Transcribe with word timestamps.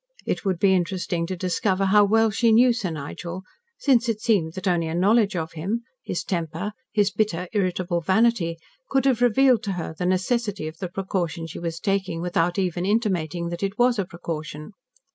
It 0.25 0.43
would 0.43 0.57
be 0.57 0.73
interesting 0.73 1.27
to 1.27 1.35
discover 1.35 1.85
how 1.85 2.05
well 2.05 2.31
she 2.31 2.51
knew 2.51 2.73
Sir 2.73 2.89
Nigel, 2.89 3.43
since 3.77 4.09
it 4.09 4.19
seemed 4.19 4.53
that 4.53 4.67
only 4.67 4.87
a 4.87 4.95
knowledge 4.95 5.35
of 5.35 5.51
him 5.51 5.83
his 6.03 6.23
temper, 6.23 6.71
his 6.91 7.11
bitter, 7.11 7.47
irritable 7.53 8.01
vanity, 8.01 8.57
could 8.89 9.05
have 9.05 9.21
revealed 9.21 9.61
to 9.65 9.73
her 9.73 9.93
the 9.95 10.07
necessity 10.07 10.67
of 10.67 10.79
the 10.79 10.89
precaution 10.89 11.45
she 11.45 11.59
was 11.59 11.79
taking 11.79 12.19
without 12.19 12.57
even 12.57 12.83
intimating 12.83 13.49
that 13.49 13.61
it 13.61 13.77
was 13.77 13.99
a 13.99 14.05
precaution. 14.05 14.71